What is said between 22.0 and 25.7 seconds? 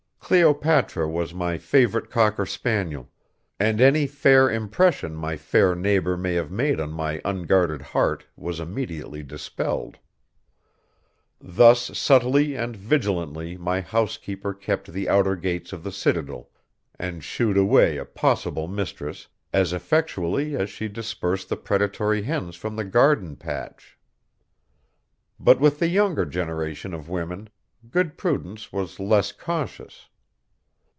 hens from the garden patch. But